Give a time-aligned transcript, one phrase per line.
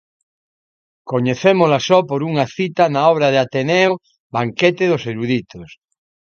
[1.11, 3.93] Coñecémola só por unha cita na obra de Ateneo
[4.35, 5.69] "Banquete dos eruditos".